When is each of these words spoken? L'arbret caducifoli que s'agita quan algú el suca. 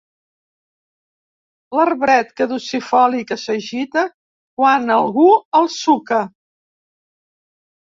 L'arbret 1.79 2.31
caducifoli 2.41 3.21
que 3.33 3.39
s'agita 3.43 4.07
quan 4.63 4.97
algú 4.99 5.29
el 5.63 5.71
suca. 5.77 6.21